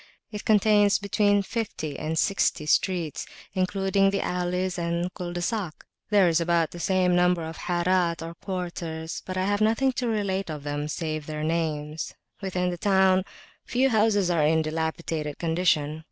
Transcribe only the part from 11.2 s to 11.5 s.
their